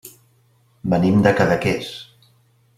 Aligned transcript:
Venim 0.95 1.21
de 1.27 1.35
Cadaqués. 1.41 1.93